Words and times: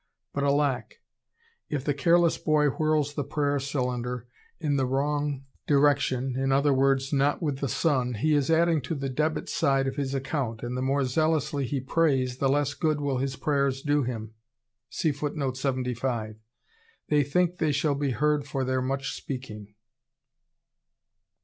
But 0.33 0.43
alack! 0.43 0.99
if 1.69 1.85
the 1.85 1.93
careless 1.93 2.35
boy 2.39 2.69
whirls 2.69 3.13
the 3.13 3.23
prayer 3.23 3.59
cylinder 3.59 4.27
in 4.59 4.75
the 4.75 4.87
wrong 4.87 5.45
direction, 5.67 6.33
i.e., 6.39 7.11
not 7.13 7.41
with 7.43 7.59
the 7.59 7.67
sun, 7.67 8.15
he 8.15 8.33
is 8.33 8.49
adding 8.49 8.81
to 8.81 8.95
the 8.95 9.09
debit 9.09 9.47
side 9.47 9.85
of 9.85 9.97
his 9.97 10.15
account, 10.15 10.63
and 10.63 10.75
the 10.75 10.81
more 10.81 11.05
zealously 11.05 11.67
he 11.67 11.79
"prays," 11.79 12.37
the 12.39 12.49
less 12.49 12.73
good 12.73 12.99
will 12.99 13.19
his 13.19 13.35
prayers 13.35 13.83
do 13.83 14.01
him. 14.01 14.33
"They 15.03 15.13
think 17.23 17.57
they 17.59 17.71
shall 17.71 17.93
be 17.95 18.09
heard 18.09 18.47
for 18.47 18.63
their 18.63 18.81
much 18.81 19.15
speaking." 19.15 19.75